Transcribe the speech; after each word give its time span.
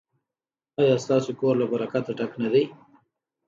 ایا 0.79 0.95
ستاسو 1.03 1.31
کور 1.39 1.53
له 1.61 1.65
برکت 1.71 2.05
ډک 2.17 2.31
نه 2.43 2.49
دی؟ 2.53 2.63